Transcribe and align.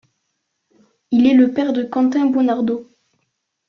Il 1.11 1.27
est 1.27 1.35
le 1.35 1.53
père 1.53 1.73
de 1.73 1.83
Quentin 1.83 2.25
Beunardeau. 2.25 2.89